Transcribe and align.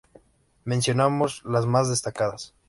Mencionamos 0.63 1.43
las 1.45 1.67
más 1.67 1.87
destacadas. 1.87 2.55